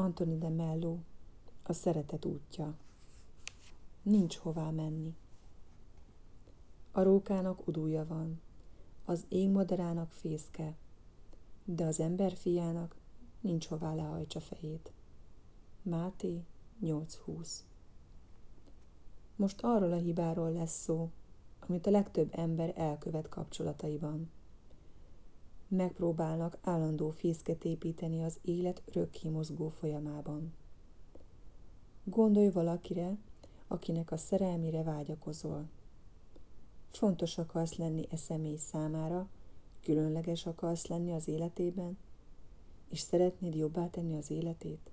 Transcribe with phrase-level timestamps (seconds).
[0.00, 0.98] Antoni de Mello,
[1.62, 2.74] a szeretet útja.
[4.02, 5.14] Nincs hová menni.
[6.92, 8.40] A rókának udúja van,
[9.04, 10.76] az égmadarának fészke,
[11.64, 12.96] de az ember fiának
[13.40, 14.92] nincs hová lehajtsa fejét.
[15.82, 16.44] Máté
[16.82, 17.48] 8.20
[19.36, 21.10] Most arról a hibáról lesz szó,
[21.58, 24.30] amit a legtöbb ember elkövet kapcsolataiban.
[25.72, 30.52] Megpróbálnak állandó fészket építeni az élet örökké mozgó folyamában.
[32.04, 33.16] Gondolj valakire,
[33.66, 35.68] akinek a szerelmére vágyakozol.
[36.90, 39.28] Fontos akarsz lenni e személy számára,
[39.82, 41.98] különleges akarsz lenni az életében,
[42.88, 44.90] és szeretnéd jobbá tenni az életét?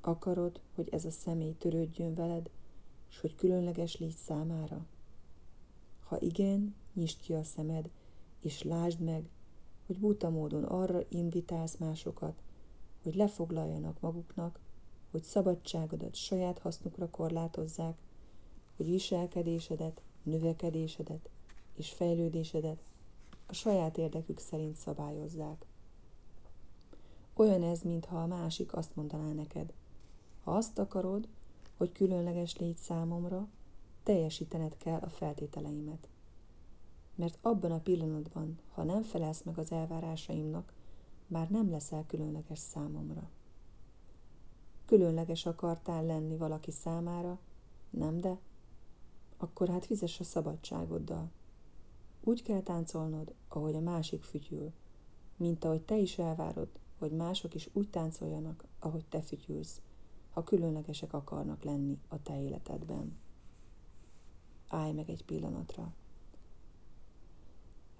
[0.00, 2.50] Akarod, hogy ez a személy törődjön veled,
[3.08, 4.86] és hogy különleges légy számára?
[6.04, 7.90] Ha igen, nyisd ki a szemed,
[8.40, 9.28] és lásd meg,
[9.86, 12.42] hogy buta módon arra invitálsz másokat,
[13.02, 14.58] hogy lefoglaljanak maguknak,
[15.10, 17.98] hogy szabadságodat saját hasznukra korlátozzák,
[18.76, 21.28] hogy viselkedésedet, növekedésedet
[21.74, 22.82] és fejlődésedet
[23.46, 25.66] a saját érdekük szerint szabályozzák.
[27.34, 29.72] Olyan ez, mintha a másik azt mondaná neked,
[30.42, 31.28] ha azt akarod,
[31.76, 33.48] hogy különleges légy számomra,
[34.02, 36.08] teljesítened kell a feltételeimet.
[37.16, 40.72] Mert abban a pillanatban, ha nem felelsz meg az elvárásaimnak,
[41.26, 43.28] már nem leszel különleges számomra.
[44.84, 47.38] Különleges akartál lenni valaki számára,
[47.90, 48.38] nem de?
[49.36, 51.30] Akkor hát fizes a szabadságoddal.
[52.20, 54.72] Úgy kell táncolnod, ahogy a másik fütyül,
[55.36, 59.80] mint ahogy te is elvárod, hogy mások is úgy táncoljanak, ahogy te fütyülsz,
[60.30, 63.16] ha különlegesek akarnak lenni a te életedben.
[64.68, 65.94] Állj meg egy pillanatra.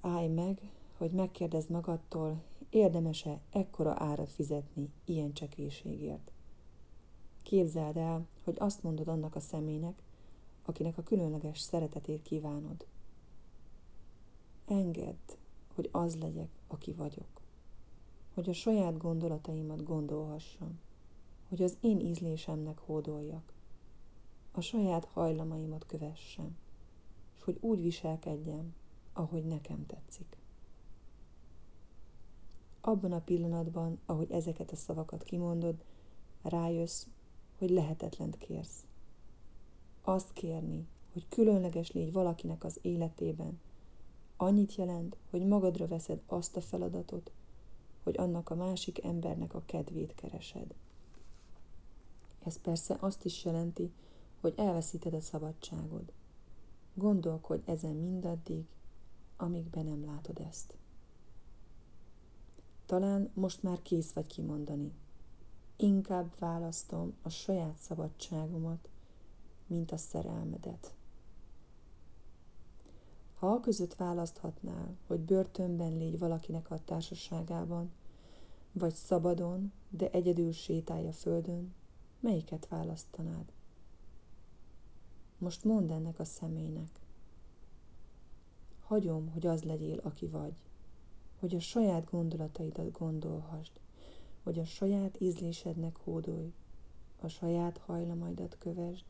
[0.07, 0.61] Állj meg,
[0.97, 6.31] hogy megkérdezd magadtól, érdemes-e ekkora árat fizetni ilyen csekélységért.
[7.43, 10.03] Képzeld el, hogy azt mondod annak a személynek,
[10.65, 12.87] akinek a különleges szeretetét kívánod.
[14.67, 15.37] Engedd,
[15.75, 17.41] hogy az legyek, aki vagyok.
[18.35, 20.81] Hogy a saját gondolataimat gondolhassam.
[21.49, 23.53] Hogy az én ízlésemnek hódoljak.
[24.53, 26.57] A saját hajlamaimat kövessem.
[27.37, 28.75] És hogy úgy viselkedjem,
[29.17, 30.37] ahogy nekem tetszik.
[32.81, 35.85] Abban a pillanatban, ahogy ezeket a szavakat kimondod,
[36.43, 37.07] rájössz,
[37.59, 38.85] hogy lehetetlent kérsz.
[40.03, 43.61] Azt kérni, hogy különleges légy valakinek az életében,
[44.37, 47.33] annyit jelent, hogy magadra veszed azt a feladatot,
[48.03, 50.75] hogy annak a másik embernek a kedvét keresed.
[52.45, 53.93] Ez persze azt is jelenti,
[54.41, 56.13] hogy elveszíted a szabadságod.
[56.95, 58.65] Gondolkodj ezen mindaddig,
[59.37, 60.75] amíg be nem látod ezt.
[62.87, 64.93] Talán most már kész vagy kimondani.
[65.77, 68.89] Inkább választom a saját szabadságomat,
[69.67, 70.95] mint a szerelmedet.
[73.39, 77.93] Ha a között választhatnál, hogy börtönben légy valakinek a társaságában,
[78.73, 81.75] vagy szabadon, de egyedül sétálja földön,
[82.21, 83.53] melyiket választanád?
[85.39, 87.06] Most mondd ennek a személynek.
[88.87, 90.55] Hagyom, hogy az legyél, aki vagy,
[91.39, 93.73] hogy a saját gondolataidat gondolhasd,
[94.43, 96.53] hogy a saját ízlésednek hódolj,
[97.21, 99.05] a saját hajlamaidat kövesd,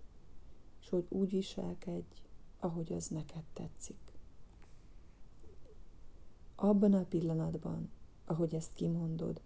[0.81, 2.07] és hogy úgy viselkedj,
[2.59, 4.19] ahogy az neked tetszik.
[6.55, 7.91] Abban a pillanatban,
[8.25, 9.41] ahogy ezt kimondod,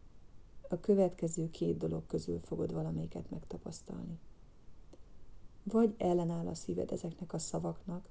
[0.69, 4.19] a következő két dolog közül fogod valamelyiket megtapasztalni.
[5.62, 8.08] Vagy ellenáll a szíved ezeknek a szavaknak,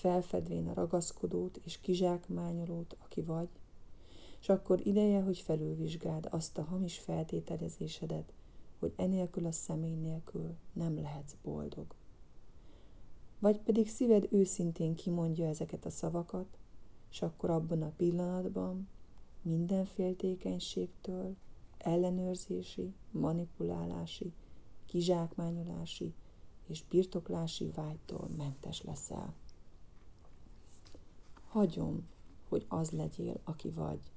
[0.00, 3.48] felfedvén a ragaszkodót és kizsákmányolót, aki vagy,
[4.40, 8.32] és akkor ideje, hogy felülvizsgáld azt a hamis feltételezésedet,
[8.78, 11.86] hogy enélkül a személy nélkül nem lehetsz boldog.
[13.38, 16.58] Vagy pedig szíved őszintén kimondja ezeket a szavakat,
[17.10, 18.88] és akkor abban a pillanatban
[19.42, 21.36] minden féltékenységtől,
[21.78, 24.32] ellenőrzési, manipulálási,
[24.86, 26.14] kizsákmányolási
[26.66, 29.34] és birtoklási vágytól mentes leszel.
[31.50, 32.08] Hagyom,
[32.48, 34.12] hogy az legyél, aki vagy,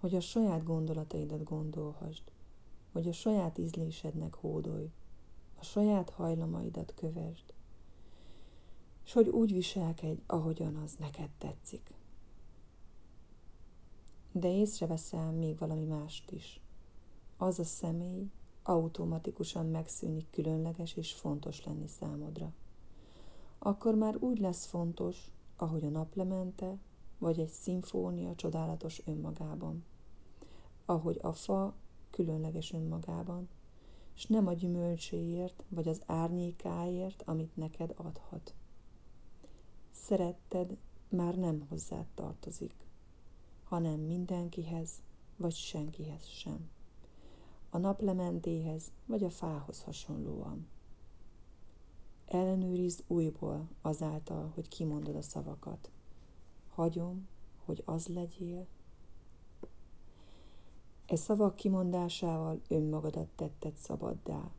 [0.00, 2.22] hogy a saját gondolataidat gondolhasd,
[2.92, 4.90] hogy a saját ízlésednek hódolj,
[5.58, 7.54] a saját hajlamaidat kövesd,
[9.04, 11.94] és hogy úgy viselkedj, ahogyan az neked tetszik.
[14.32, 16.60] De észreveszel még valami mást is.
[17.36, 18.30] Az a személy
[18.62, 22.52] automatikusan megszűnik különleges és fontos lenni számodra.
[23.58, 26.78] Akkor már úgy lesz fontos, ahogy a naplemente,
[27.18, 29.84] vagy egy szimfónia csodálatos önmagában.
[30.84, 31.74] Ahogy a fa
[32.10, 33.48] különleges önmagában,
[34.14, 38.54] és nem a gyümölcséért vagy az árnyékáért, amit neked adhat.
[39.90, 40.76] Szeretted
[41.08, 42.74] már nem hozzád tartozik,
[43.64, 44.90] hanem mindenkihez
[45.36, 46.70] vagy senkihez sem.
[47.70, 50.68] A naplementéhez vagy a fához hasonlóan.
[52.28, 55.90] Ellenőrizd újból azáltal, hogy kimondod a szavakat.
[56.68, 57.28] Hagyom,
[57.64, 58.66] hogy az legyél.
[61.06, 64.50] E szavak kimondásával önmagadat tetted szabaddá.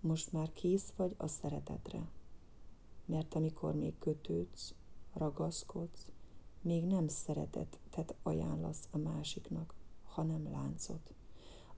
[0.00, 2.10] Most már kész vagy a szeretetre.
[3.04, 4.74] Mert amikor még kötődsz,
[5.12, 6.12] ragaszkodsz,
[6.60, 9.74] még nem szeretetet ajánlasz a másiknak,
[10.04, 11.14] hanem láncot,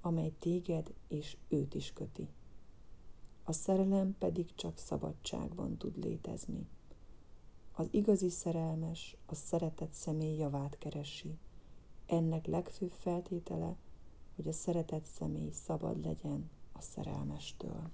[0.01, 2.29] amely téged és őt is köti.
[3.45, 6.67] A szerelem pedig csak szabadságban tud létezni.
[7.73, 11.39] Az igazi szerelmes a szeretett személy javát keresi.
[12.07, 13.77] Ennek legfőbb feltétele,
[14.37, 17.91] hogy a szeretett személy szabad legyen a szerelmestől.